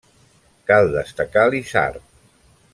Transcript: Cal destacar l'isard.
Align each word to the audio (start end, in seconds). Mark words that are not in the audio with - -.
Cal 0.71 0.89
destacar 0.95 1.45
l'isard. 1.55 2.05